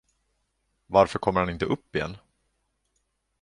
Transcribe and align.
Varför 0.87 1.19
kommer 1.19 1.39
han 1.39 1.49
inte 1.49 1.65
upp 1.65 1.95
igen? 1.95 2.17